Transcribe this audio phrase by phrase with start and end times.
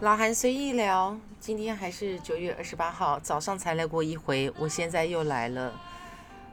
[0.00, 5.72] 老韩随意聊，今天还是九月二十八号早上才来过一回，我现在又来了。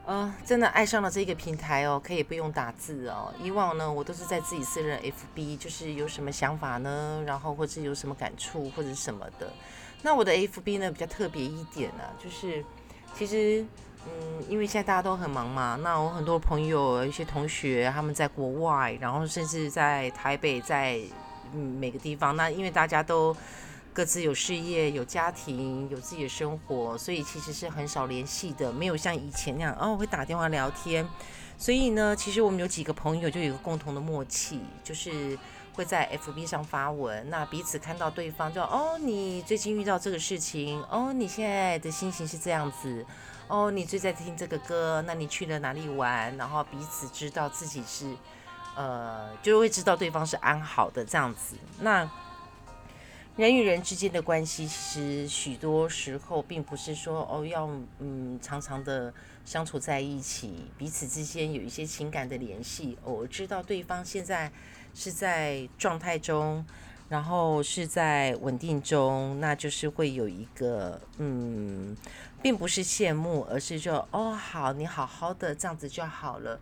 [0.06, 3.34] 呃，真的爱上了这个平台哦，可以不用打字哦。
[3.42, 9.52] 以往呢，我都是在自己私人 FB，就是有什么想法呢，然后或者有什么感触或者什么的。
[10.00, 12.64] 那我的 FB 呢比较特别一点呢，就是
[13.14, 13.62] 其实
[14.06, 20.98] 嗯，因为现在大家都很忙嘛，那我很多朋友、一些同学他们在国外，然后甚至在台北，在
[21.52, 23.36] 嗯每个地方，那因为大家都。
[23.96, 31.08] 各自有事业、有家庭、有自己的生活，所以其实是很少联系的，没有像以前那样哦会打电话聊天。
[31.56, 35.38] 所以呢，其实我们有几个朋友就有个共同的默契，就是
[35.74, 43.06] 会在 FB 上发文，那彼此看到对方就哦，你最近遇到这个事情，哦，你现在的心情是这样子，
[43.46, 46.36] 哦，你最在听这个歌，那你去了哪里玩？
[46.36, 48.12] 然后彼此知道自己是
[48.76, 51.56] 呃，就会知道对方是安好的这样子。
[51.80, 52.08] 那
[53.36, 57.68] 人与人之间的关系，其实许多时候并不是说哦要
[57.98, 59.12] 嗯常常的
[59.44, 62.96] 相处在一起，彼此之间有一些情感的联系。
[63.02, 64.52] 我知道对方现在
[64.94, 66.64] 是在状态中，
[67.08, 71.96] 然后是在稳定中，那就是会有一个嗯，
[72.40, 76.60] 并不是羡慕，而是就哦好，你好好的这样子就好了。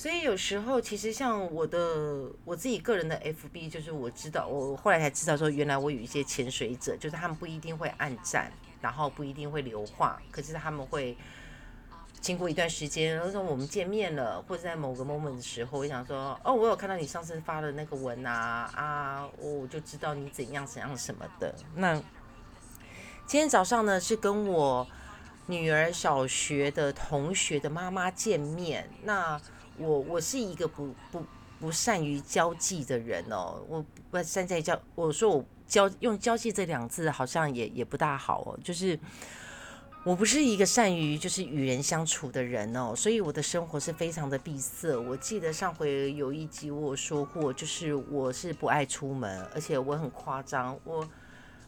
[0.00, 11.14] 所以有时候，其实像我的我自己个人的 FB，就是我知道，我后来才知道说，原来我有一些潜水者，就是他们不一定会暗赞，然后不一定会留话，可是他们会
[12.18, 21.54] 经过一段时间，然后说我们见面了，或者在某个 moment 的时候，我想说，哦，我有看到你上次发的那个文啊，啊，我就知道你怎样怎样什么的。
[21.74, 21.94] 那
[23.26, 24.88] 今天早上呢，是跟我
[25.50, 29.40] 女儿小学的同学的妈妈见面，那。
[29.78, 31.24] 我我是一个不不
[31.58, 38.98] 不善于交际的人哦，我不善在交，我说我交用交际这两字好像也也不大好哦，就是
[40.04, 44.94] 我不是一个善于就是与人相处的人哦，所以我的生活是非常的闭塞。
[44.94, 51.08] 我记得上回有一集我说过，就是我是不爱出门，而且我很夸张，我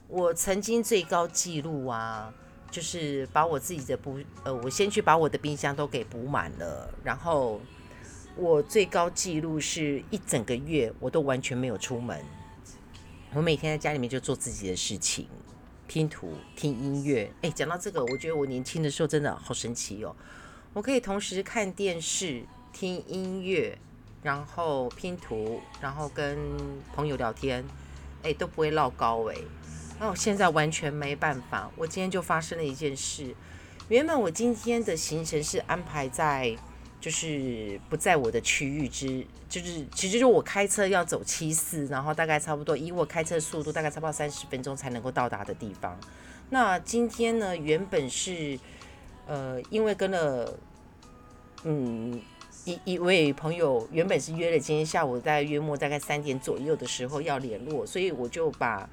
[0.09, 2.31] 我曾经最高纪录啊，
[2.73, 7.61] 就是把我自己的补呃，我先去把我的冰箱都给补满了，然后。
[8.35, 12.19] 我最高纪录是一整个月，我都完全没有出门。
[13.35, 15.29] 我每天在家里面就做自己的事情，
[15.87, 17.31] 拼图、听音乐。
[17.43, 20.17] 哎，讲到这个，我觉得我年轻的时候真的好神奇哦！
[20.73, 23.77] 我可以同时看电视、听音乐，
[24.23, 26.39] 然后拼图，然后跟
[26.95, 27.63] 朋友聊天，
[28.23, 29.37] 哎，都不会落高哎。
[30.03, 31.71] 那我现在完全没办法。
[31.77, 33.33] 我今天就发生了一件事。
[33.89, 36.57] 原本我今天的行程是安排在。
[37.01, 45.99] 就是不在我的区域之，就是其实就我开车要走七四，然后大概差不多以我开车速度，大概差不多三十分钟才能够到达的地方。
[46.51, 48.57] 那今天呢，原本是
[49.27, 50.57] 呃，因为跟了
[51.65, 52.23] 嗯
[52.65, 58.89] 一一位朋友，原本是约了今天下午在约莫大概三点左右的时候要联络，所以我就把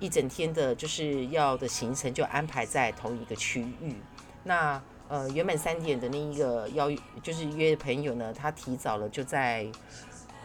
[0.00, 3.94] 一整天的就是要的行程就安排在同一个区域。
[4.42, 6.90] 那呃，原本三点的那一个邀
[7.22, 9.66] 就是约朋友呢，他提早了就在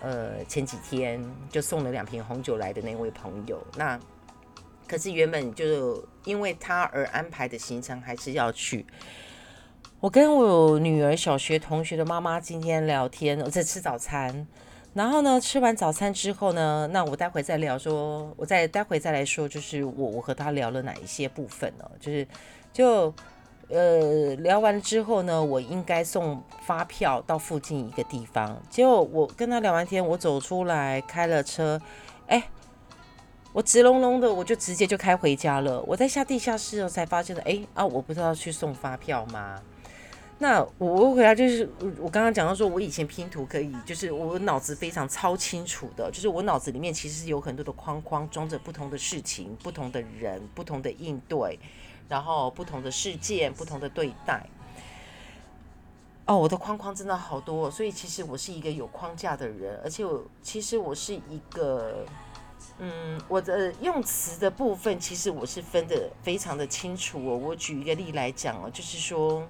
[0.02, 3.66] 呃前几天就送了两瓶红酒来的那位朋友。
[3.78, 4.00] 那
[4.88, 8.86] 可是原本就因为他而安排的行程还是要去。
[10.00, 14.46] 我跟我女儿小学同学的妈妈今天聊天，我在吃早餐。
[14.96, 21.86] 然后呢，吃完早餐之后呢，那我待会再聊说，我再待会再来说，就是我我和他聊了哪一些部分呢？
[22.00, 22.28] 就是
[22.74, 23.14] 就。
[23.68, 28.62] 呃，聊完之后呢，我应该送发票到附近一个地方。
[28.70, 31.82] 结果我跟他聊完天，我走出来开了车，
[32.28, 32.44] 哎，
[33.52, 35.82] 我直隆隆的，我就直接就开回家了。
[35.88, 39.60] 我在下地下室的时候才发现的，哎啊，我不是要去送发票吗？
[40.40, 41.70] 那我我回来就是
[42.00, 51.60] 我刚刚讲到说，我以前拼图可以，就是我脑子非常超清楚的，就是我脑子里面其实是有很多的框框，装着不同的事情、不同的人、不同的应对。
[52.08, 54.48] 然后不同的事件，不同的对待。
[56.28, 62.06] 哦，我的框框真的好多，所以其实我是一个有框架的人，而且我其实我是一个，
[62.78, 67.36] 嗯，我的用词的部分其实我是分的非常的清楚哦。
[67.36, 69.42] 我举一个例来讲哦，就是说，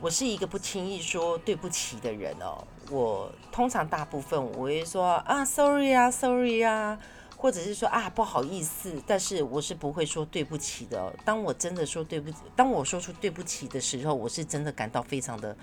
[0.00, 2.64] 我是一个不轻易说对不起的人哦。
[2.90, 6.98] 我通常大部分我会说啊，sorry 啊，sorry 啊。
[7.36, 11.14] 或者是说啊不好意思，但是我是不会说对不起的。
[11.24, 15.56] 当我真的说对不起，当我说出对不起的时候，我是真的感到非常的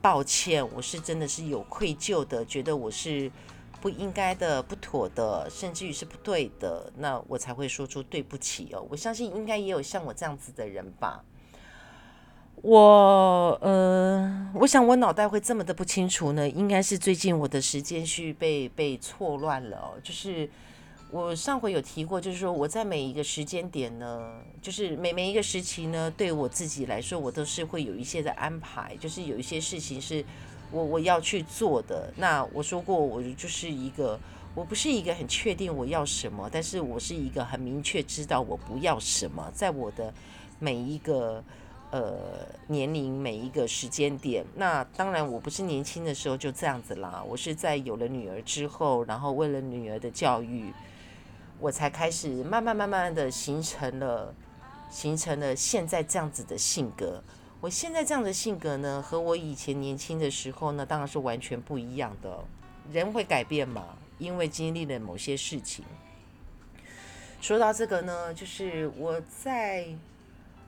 [0.00, 3.30] 抱歉，我是真的是有愧疚的，觉得我是
[3.82, 8.86] 不应该的、不妥的，甚至于是不对的，那我才会说出对不起哦。
[8.88, 11.22] 我相信应该也有像我这样子的人吧。
[12.62, 19.94] 我呃，我想我脑袋会这么的不清楚呢，应该是最近我的时间序被被错乱了哦。
[20.02, 20.48] 就是
[21.10, 30.24] 我上回有提过，就是说我在每一个时间点呢，就是每每一个时期呢，对我自己来说，我都是会有一些的安排，就是有一些事情是。
[30.72, 34.18] 我我要去做的，那我说过，我就是一个，
[34.56, 40.12] 我不是一个很确定我要什么，但是我是一个很明确知道我不要什么，在我的
[40.58, 41.44] 每一个
[41.94, 50.72] 呃年龄每一个时间点，那当然我不是年轻的时候就这样子啦，我是在有了女儿之后，然后为了女儿的教育，
[51.60, 54.34] 我才开始慢慢慢慢的形成了
[54.90, 57.22] 形成了现在这样子的性格。
[57.60, 62.42] 我现在这样的性格呢，和我以前年轻的时候呢，当然是完全不一样的。
[62.92, 65.84] 人会改变嘛，因为经历了某些事情。
[67.40, 69.86] 说到这个呢，就是我在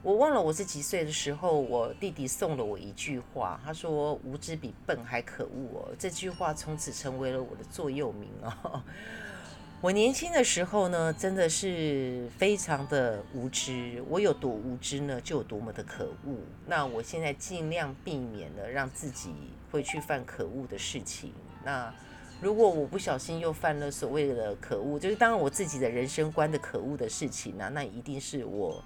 [0.07, 8.81] 我忘了我是几岁的时候，我弟弟送了我一句话，他说“无知比笨还可恶”哦，这句话从此成为了我的座右铭哦。
[9.83, 14.01] 我年轻的时候呢，真的是非常的无知。
[14.09, 16.37] 我有多无知呢，就有多么的可恶。
[16.69, 19.35] 那我现在尽量避免了让自己
[19.73, 21.33] 会去犯可恶的事情。
[21.65, 21.93] 那
[22.41, 28.81] 如果我不小心又犯了所谓的可恶，就是当然我自己的人生观的可恶的事情呢，那一定是我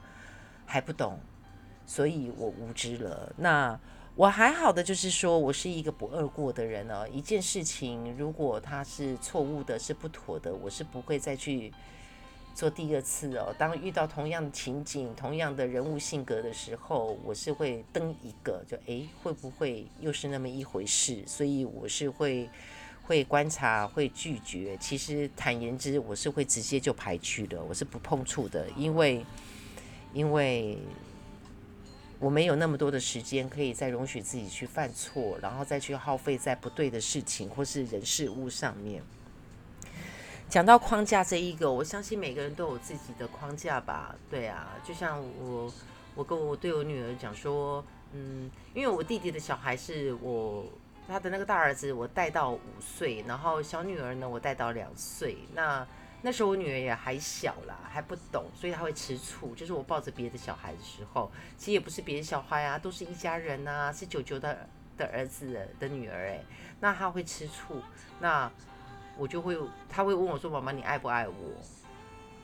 [0.71, 1.19] 还不懂，
[1.85, 3.33] 所以我无知了。
[3.37, 3.79] 那。
[4.17, 7.09] 我还好的，就是说我是一个不二过的人哦。
[7.11, 11.73] 一件事情如果它是错误的，是不妥的，我是不会再去
[12.55, 13.55] 做第二次哦。
[13.57, 21.25] 当遇到同样的情景、同样的人物性格的时候，我是会登一个，就诶，会不会又是那么一回事？
[21.27, 22.51] 所以我是会
[23.05, 24.77] 会观察，会拒绝。
[24.79, 29.25] 其实坦言之，我是会直接就排拒的，我是不碰触的，因为
[30.13, 30.79] 因为。
[32.23, 39.03] 我没有那么多的时间可以再容许自己去犯错，然后再去耗费在不对的事情或是人事物上面。
[40.47, 44.15] 讲到框架这一个，我相信每个人都有自己的框架吧？
[44.31, 45.73] 对啊，就像我，
[46.15, 50.67] 我跟我对我女儿讲说，嗯，因为我弟弟的小孩是我
[51.09, 55.87] 他的那个大儿子，我带到五岁，然后小女儿呢，我带到两岁，那。
[56.23, 59.55] 那时候我女儿也还小啦，还不懂，所以她会吃醋。
[59.55, 64.69] 就是我抱着别的小孩的时候，其实也不是别的小孩啊，都是一家人呐，是九九的
[64.99, 66.41] 的儿子的女儿哎，
[66.79, 67.81] 那她会吃醋，
[68.21, 68.51] 那
[69.17, 69.57] 我就会，
[69.89, 71.35] 她会问我说：“妈妈，你爱不爱我？”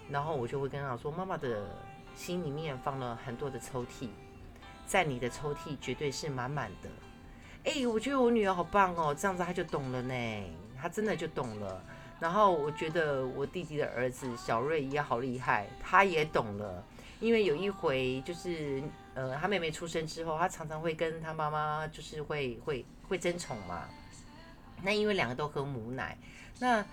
[0.08, 1.64] 然后我就会跟她说：“妈妈的
[2.14, 4.08] 心里面放了很多的抽屉，
[4.86, 6.88] 在你的抽屉绝对是满满的。”
[7.64, 10.14] 哎，我觉得我女儿好棒哦，这样子她就懂了呢，
[10.80, 11.82] 她真的就懂了。
[12.18, 16.84] 然后我觉得我弟弟的儿子小瑞也好厉害，他也懂了。
[17.20, 18.82] 因为有一回就是，
[19.14, 23.84] 呃，他妹妹出生之后，他常常会跟他妈妈就是会会会争宠嘛。
[24.82, 26.16] 那因为两个都喝母奶，
[26.58, 26.84] 那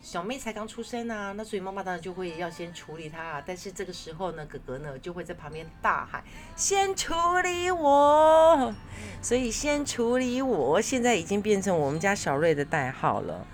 [0.00, 3.42] 小妹才刚出生啊，那所以妈妈当然就会要先处理他。
[3.44, 6.22] 但是这个时候呢，哥哥呢就会在旁边大喊
[6.54, 8.72] ：“先处理我！”
[9.20, 13.44] 所以先处理我，现在已经变成我们家小瑞的代号了。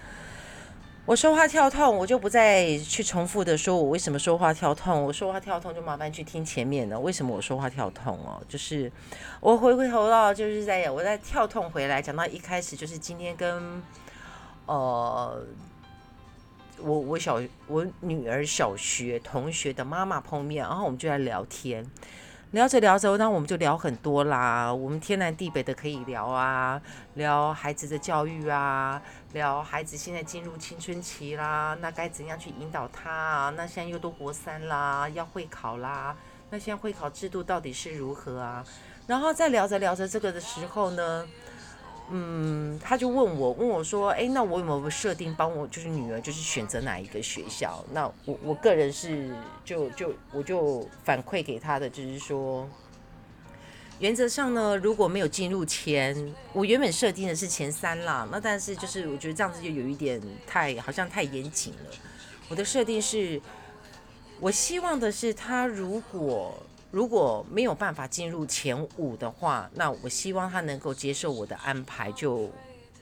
[1.05, 5.03] 我说话跳痛，我就不再去重复的说，我为什么说话跳痛。
[5.03, 6.99] 我说话跳痛，就麻烦去听前面的。
[6.99, 8.41] 为什么我说话跳痛哦？
[8.49, 8.91] 就是
[9.41, 13.83] 我回回头到，就是在我在跳痛回来，讲到一开始，就是今天跟
[14.67, 15.45] 呃
[16.79, 21.85] 我我小我女儿小学同学的妈妈碰面，然后我们就在聊天。
[22.53, 24.71] 聊着聊着，那我们就聊很多啦。
[24.73, 26.79] 我们天南地北的可以聊啊，
[27.15, 29.01] 聊孩子的教育啊，
[29.33, 33.51] 聊孩子现在进入青春期啦，那该怎样去引导他啊？
[33.57, 36.15] 那现在又都国三啦，要会考啦，
[36.51, 38.63] 那现在会考制度到底是如何啊？
[39.07, 41.27] 然后在聊着聊着这个的时候呢？
[42.15, 47.83] 嗯，他就问我，问我说，哎，那我有没有设定帮我就是女儿就是选择哪一个学校？
[47.95, 52.69] 那我我个人是就就我就反馈给他的就是说，
[53.99, 61.91] 原则上呢，如果没有进入前，我原本设定的是前三啦，那但是就是我觉得这样子就有一点太好像太严谨了。
[62.51, 63.41] 我的设定是，
[64.39, 66.63] 我希望的是他如果。
[66.93, 72.51] 如果没有办法进入前五的话，那我希望他能够接受我的安排，就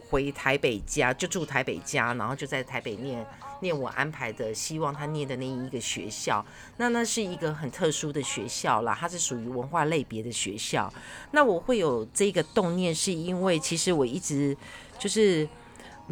[0.08, 3.26] 回台北家，就住台北家，然后就在台北念
[3.60, 6.42] 念我安排的，希望他念的那一个学校。
[6.76, 10.90] 那那是一个很特殊的学校啦，它是属于文化类别的学校。
[11.32, 14.56] 那我会有这个动念，是因为其实我一直
[14.98, 15.48] 就是。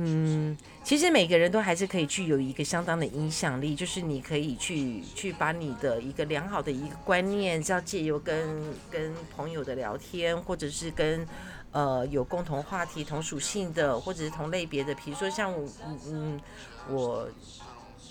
[0.00, 11.26] 嗯，其实每个人都还是可以具有一个相当的影响力，就是你可以去去把你的一个良好的一个观念，要借由跟跟朋友的聊天，或者是跟
[11.72, 15.52] 呃有共同话题、同属性的，或者是同类别的，比如说像
[15.84, 16.40] 嗯嗯
[16.88, 17.28] 我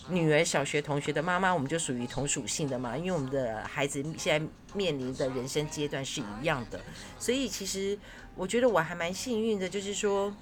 [0.10, 6.82] 女儿小学同学的妈妈，我们就属于同属性的嘛，因为我们的孩子现在面临的人生阶段是一样的，
[7.18, 7.98] 所以其实
[8.36, 10.36] 我觉得我还蛮幸运的，就是说。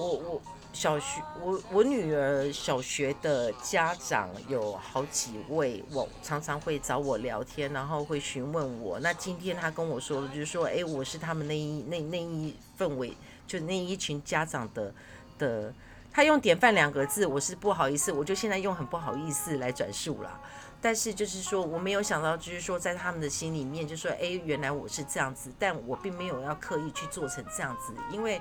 [0.00, 0.42] 我我
[0.72, 8.98] 小学我我女儿小学的家长有好几位，我常常会找我聊天，然后会询问我。
[9.00, 13.14] 那今天他跟我说了，就是说，哎，我是他们那一那那一氛围，
[13.46, 14.94] 就那一群家长的
[15.38, 15.70] 的，
[16.10, 20.40] 他用典范两个字，我是不好意思，我就现在用很不好意思来转述了。
[20.80, 28.40] 但是就是说，我没有想到，就是说，在他们的心里面，就说，哎，原来我是这样子，但我并没有要刻意去做成这样子，因为。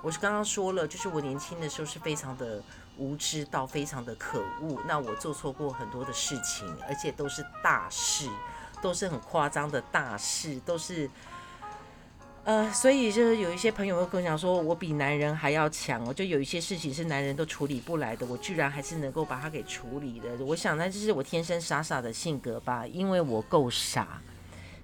[0.00, 2.62] 我是刚刚说了，就是我年轻的时候是非常的
[2.96, 4.80] 无知到非常的可恶。
[4.86, 8.28] 那我做错过很多的事情，而且都是大事，
[8.80, 11.10] 都是很夸张的大事，都是
[12.44, 16.02] 呃，所以就是有一些朋友会跟我讲说，我比男人还要强。
[16.06, 20.30] 我就有一些事情是男人都处理不来的，我居然还是能够把它给处理的。
[20.44, 24.22] 我想那就是我天生傻傻的性格吧，因为我够傻。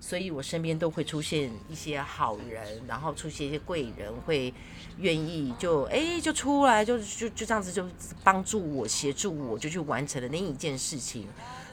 [0.06, 4.52] 所以我身边都会出现一些好人，然后出现一些贵人，会
[4.99, 7.88] 愿意就哎就出来，就就就这样子就
[8.23, 11.26] 帮助我，协助我，就去完成了那一件事情。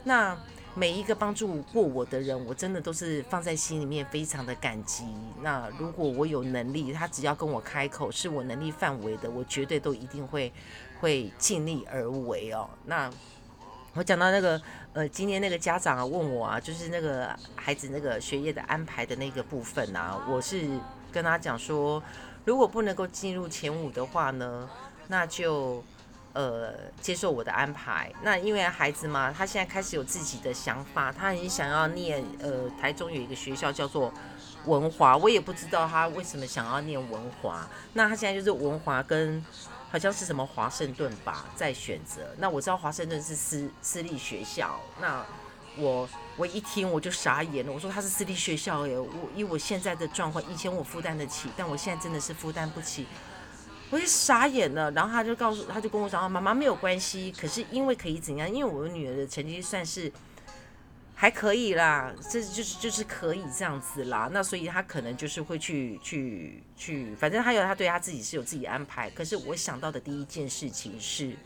[0.05, 0.38] 那
[0.73, 5.03] 每一个帮助过我的人，我真的都是放在心里面，非常的感激。
[5.41, 10.53] 那如果我有能力，他只要跟我开口，是我能力范围的，我绝对都一定会
[11.01, 12.69] 会尽力而为哦。
[12.85, 13.11] 那。
[13.93, 14.62] 我讲到那个，
[14.93, 20.65] 呃，今天那个家长啊问我啊，就是那个孩子那个学业的安排的那个部分啊，我是
[21.12, 22.01] 跟他讲说，
[22.45, 24.69] 如果不能够进入前五的话呢，
[25.10, 25.83] 那就
[26.31, 28.10] 呃接受我的安排。
[28.24, 34.13] 那因为孩子嘛，他现在开始有自己的想法，他很想要念呃台中有一个学校叫做
[34.67, 37.67] 文华，我也不知道他为什么想要念文华。
[37.91, 39.43] 那他现在就是文华跟。
[39.91, 42.21] 好像是什么华盛顿吧，在选择。
[42.38, 45.25] 那我知道华盛顿是私私立学校，那
[45.77, 46.07] 我
[46.38, 47.71] 我一听我就傻眼了。
[47.71, 53.05] 我说他是私立学校耶，我以我现在的状况，以前我负担得起，但我现在真的是负担不起，
[53.89, 54.89] 我就傻眼了。
[54.91, 58.50] 然后他就告诉，他就跟我讲，妈妈没有关系，可是因为可以怎样？
[58.50, 60.12] 因为我女儿的成绩算是。
[61.21, 64.27] 还可以啦，这就是就是可以这样子啦。
[64.33, 69.07] 那所以他可能就是会去去去，反正他有他对他自己是有自己安排。
[69.11, 71.37] 可是我想到的第一件事情是，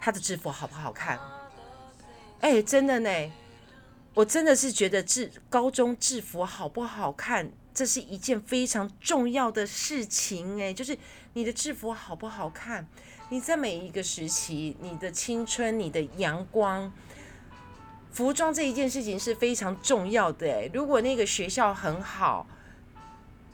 [0.00, 1.20] 他的制服好不好看？
[2.40, 3.10] 哎，真的呢，
[4.14, 10.58] 我真的是觉得制高中制服好不好看，这是一件非常重要的事情。
[10.58, 10.96] 哎，就是
[11.34, 12.88] 你的制服好不好看？
[13.28, 16.90] 你在每一个时期，你的青春，你的阳光。
[18.18, 22.44] 服装这一件事情是非常重要的，如果那个学校很好，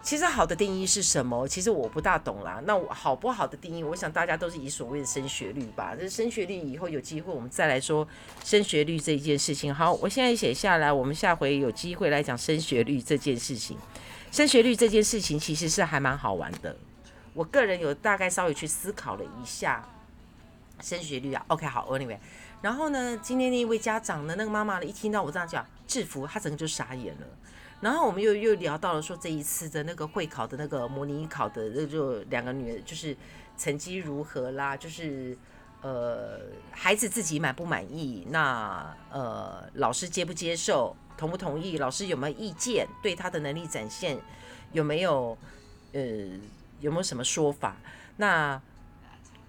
[0.02, 1.46] 其实好的定义是什么？
[1.46, 2.62] 其实我不大懂啦。
[2.64, 5.94] 那好不好的定义，我想大家都是以所谓的升学率吧。
[5.94, 8.08] 这升学率以后有机会我们再来说
[8.42, 9.74] 升学率这一件事情。
[9.74, 13.76] 好，我现在写下来，我们下回有机会来讲升学率这件事情。
[14.32, 16.74] 升学率这件事情其实是还蛮好玩的。
[17.34, 19.86] 我个人有大概稍微去思考了一下
[20.80, 21.44] 升学率啊。
[21.48, 22.16] OK，好，Anyway。
[22.64, 27.26] 然后呢，今天那一位家长呢，那个妈妈呢，一听到我这样讲制服，她整个就傻眼了。
[27.82, 33.14] 然后我们又又聊到了说这一次的那个会考的那个模拟考的，那就两个女儿就是
[33.58, 35.36] 成绩如何啦，就是
[35.82, 36.40] 呃
[36.70, 44.18] 孩子自己满不满意，那呃老师接不接受，同不同意，老师有没有意见，对他的能力展现
[44.72, 45.36] 有没有
[45.92, 46.00] 呃
[46.80, 47.76] 有没有什么说法？
[48.16, 48.58] 那。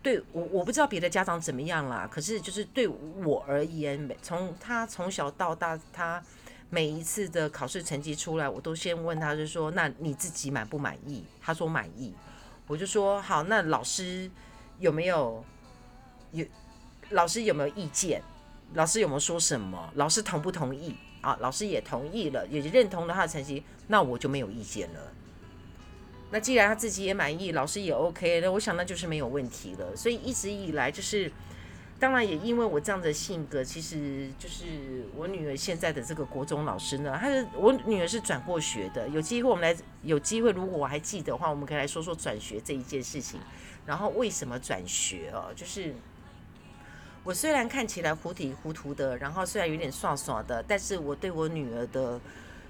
[0.05, 6.24] 对我我不知道别的家长怎么样啦，可是就是对我而言，从他从小到大，他
[6.69, 11.25] 每一次的考试成绩出来，我都先问他，就说那你自己满不满意？
[11.41, 12.13] 他说满意，
[12.67, 14.29] 我就说好，那老师
[14.77, 15.43] 有没有
[16.33, 16.45] 有
[17.09, 18.21] 老师有没有意见？
[18.75, 19.91] 老师有没有说什么？
[19.95, 20.95] 老师同不同意？
[21.21, 25.12] 啊，老师也同意了，也认同了他的成绩，那我就没有意见了。
[26.32, 29.96] 那既然他自己也满意，老师也 OK，那我想那就是没有问题了。
[29.96, 31.32] 所以一直以来就是，
[32.00, 39.08] 当然也因为我这样的性格，其实就是我女儿现在的这个国中老师呢，她是我女儿是转过学的。
[39.10, 43.39] 有机会我们来，有机会如果我还记得的话，我们可以来说说转学这一件事情。
[43.86, 45.53] 然后为什么转学哦？
[45.55, 45.94] 就是
[47.24, 52.20] 我虽然看起来糊里糊涂的，然后虽然有点耍耍的，但是我对我女儿的。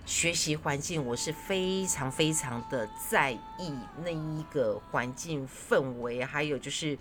[0.05, 6.97] 学习环境，我是非常非常的在意那一个环境氛围，还有就是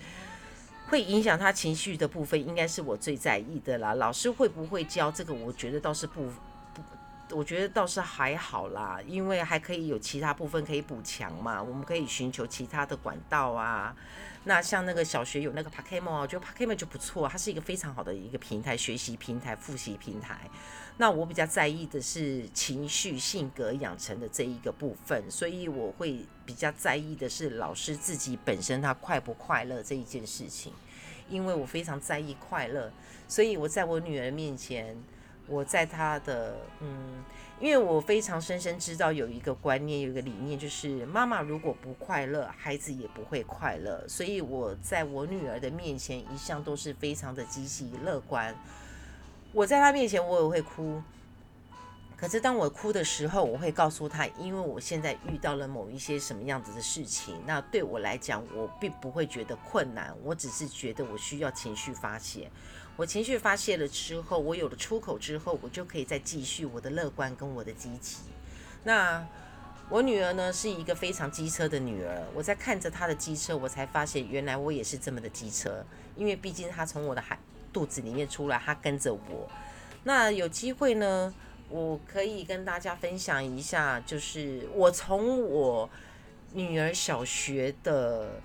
[0.89, 3.95] 会影响他情绪的部分，应该是我最在意的啦。
[3.95, 5.35] 老师会不会教这个？
[5.35, 6.31] 我觉得倒是不，
[7.31, 11.63] 我觉得倒是还好啦，因为还可以有其他部分可以补强嘛。
[11.63, 13.95] 我们可以寻求其他的管道啊。
[14.45, 20.39] 那像那个小学有那个 p a k e m o 我觉得 p a k e m o 就不错，它是一个非常好的一个平台，学习平台、复习平台。
[20.99, 30.73] 那我比较在意的是情绪性格养成的这一个部分，所以我会比较在意的是老师自己本身他快不快乐这一件事情，
[31.29, 32.93] 因为我非常在意快乐，
[33.27, 34.97] 所以我在我女儿面前，
[35.47, 37.23] 我在他的嗯，
[37.61, 48.55] 因为我非常深深知道有一个观念，有一个理念，就是妈妈如果不快乐，孩子也不会快乐，所以我在我女儿的面前一向都是非常的积极乐观。
[49.53, 51.03] 我在她面前，我也会哭。
[52.17, 57.41] 可是当我哭的时候，我会告诉他，因为我现在遇到了某一些什么样子的事情。
[57.47, 62.51] 那对我来讲，我并不会觉得困难，我只是觉得我需要情绪发泄。
[62.97, 68.19] 我情绪发泄了之后，我有了出口之后，我就可以再继续我的乐观跟我的积极。
[68.85, 69.27] 那
[69.91, 72.23] 我女儿呢，是一个非常机车的女儿。
[72.35, 75.85] 我在看着她的机车，我才发现原来我也是这么的机车。
[76.17, 77.39] 因为毕竟她从我的孩。
[77.73, 79.51] 肚子里面出来，她跟着我。
[80.05, 81.35] 那有机会呢，
[81.69, 85.89] 我可以跟大家分享一下，就是我从我
[86.53, 88.41] 女儿小学的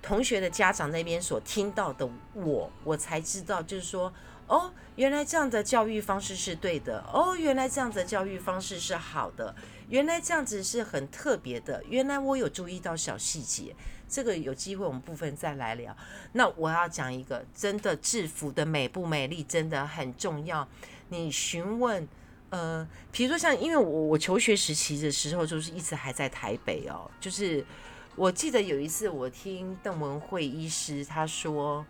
[0.00, 4.12] 同学的家长那边所听到的，我我才知道，就是说，
[4.46, 9.54] 哦，原来这样的教育方式是对的，哦，原来这样的教育方式是好的，
[9.88, 13.74] 原来这样子是很特别的，原来我有注意到小细节。
[14.06, 15.96] 这个有机会我们部分再来聊。
[16.32, 20.68] 那我要讲一个真的制服的美不美丽真的很重要。
[21.08, 22.06] 你询问，
[22.54, 27.66] 呃，比如说像，因为我我求学时期的时候就是一直还在台北哦，就是
[28.14, 31.84] 我记得有一次我听邓文慧医师他说，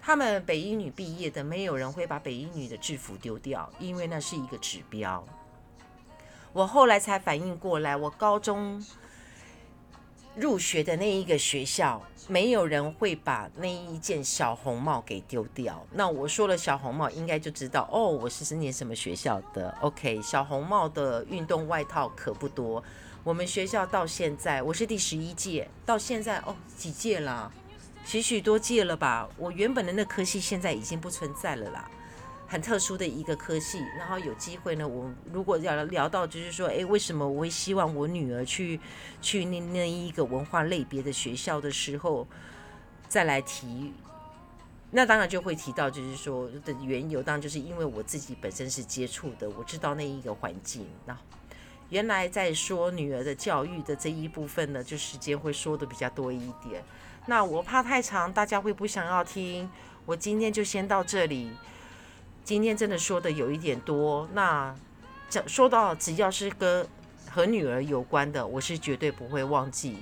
[0.00, 5.26] 他们北医女毕业的没有人会把北医女的制服丢掉，因为那是一个指标。
[6.52, 8.80] 我后来才反应过来，我高中。
[10.36, 15.86] 入学的那一个学校，没有人会把那一件小红帽给丢掉。
[15.92, 19.76] 那我说了小红帽，应该就知道哦，我是是念什么学校的。
[19.80, 22.82] OK，小红帽的运动外套可不多。
[23.22, 27.50] 我们学校到现在，我是第十一届，到现在哦，几届了？
[28.04, 29.28] 许许多届了吧？
[29.38, 31.88] 我原本的那科系现在已经不存在了啦。
[32.54, 38.78] 很特殊的一个科系，然后有机会呢，我如果要聊到，就是说，哎，为什么我会希望我女儿去
[39.20, 42.24] 去那那一个文化类别的学校的时候，
[43.08, 43.92] 再来提，
[44.92, 50.86] 那当然就会提到，就是说的缘由，当然就是因为我自己本身是接触的，我知道那一个环境。
[51.06, 51.18] 那
[51.90, 56.84] 原来在说女儿的教育的这一部分呢，就时间会说的比较多一点。
[57.26, 59.68] 那我怕太长，大家会不想要听，
[60.06, 61.50] 我今天就先到这里。
[62.44, 64.76] 今天真的说的有一点多，那
[65.30, 66.86] 讲说到只要是跟
[67.30, 69.96] 和女儿有关的，我是绝对不会忘记。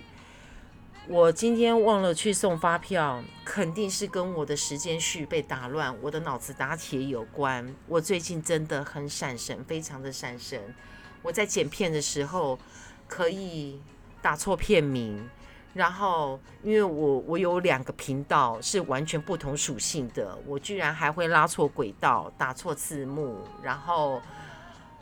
[1.06, 7.72] 我今天忘了去送发票，肯定是跟我的时间序被打乱，我的脑子打铁有关。
[7.86, 10.74] 我最近真的很闪神，非常的闪神。
[11.22, 12.58] 我在剪片的时候
[13.06, 13.80] 可以
[14.20, 15.30] 打错片名。
[15.74, 23.38] 然后，因为我我有两个频道是完全不同属性的，我居然还会拉错轨道、打错字幕。
[23.62, 24.20] 然后，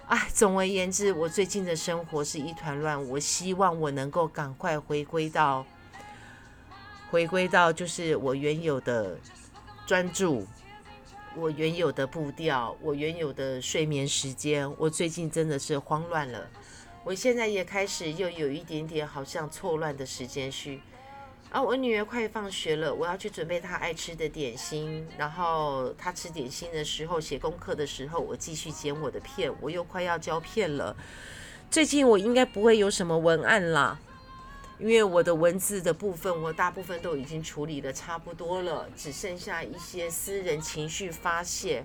[0.07, 3.05] 哎，总而言之，我最近的生活是一团乱。
[3.09, 5.67] 我希望我能够赶快回归到，
[7.11, 9.19] 回归到就是我原有的
[9.87, 10.47] 专注，
[11.35, 14.73] 我原有的步调，我原有的睡眠时间。
[14.79, 16.47] 我最近真的是慌乱了。
[17.03, 20.83] 我现在也开始又有一点点好像错乱的时间序
[21.51, 21.61] 啊！
[21.61, 25.09] 我女儿快放学了，我要去准备她爱吃的点心。
[25.17, 29.51] 然后她吃点心的时候，写功课的时候，我继续剪我的片。
[29.61, 30.95] 我又快要胶片了。
[31.71, 33.99] 最近我应该不会有什么文案啦，
[34.79, 41.83] 因为我的文字的部分，我大部分都已经处理的差不多了，只剩下一些私人情绪发泄。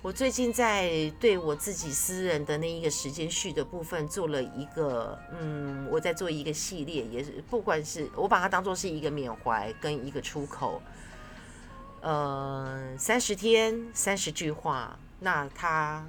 [0.00, 10.80] 我最近在对我自己私人的那一个时间序的部分做了一个，嗯，我在做一个系列，也是不管是我把它当做是一个缅怀跟一个出口，
[12.00, 16.06] 呃，三十天三十句话，那它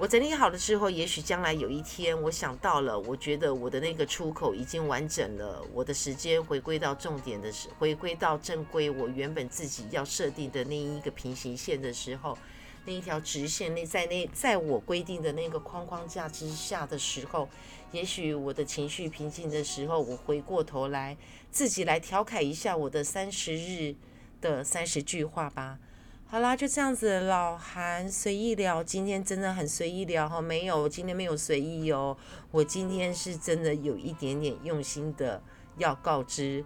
[0.00, 12.38] 我整理好了之后，也许将来有一天我想到了，我觉得我的那个出口已经完整了，我的时间回归到重点的时，回归到正规，我原本自己要设定的那一个平行线的时候。
[12.86, 17.46] 那一条直线，那在那在我规定的那个框框架之下的时候，
[17.92, 21.14] 也许我的情绪平静的时候，我回过头来
[21.50, 23.94] 自己来调侃一下我的三十日
[24.40, 25.78] 的三十句话吧。
[26.32, 28.84] 好啦，就这样子，老韩随意聊。
[28.84, 32.16] 今天真的很随意聊哈，没有，今天没有随意哦。
[32.52, 35.42] 我今天是真的有一点点用心的，
[35.76, 36.64] 要告知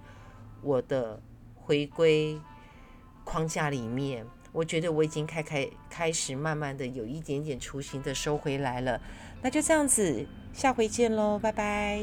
[0.60, 1.18] 我的
[1.54, 2.38] 回归
[3.24, 4.26] 框架里面。
[4.52, 9.00] 我觉得我已经开开开始慢慢的有一点点雏形的收回来了。
[9.40, 12.02] 那就这样子，下回见喽，拜拜。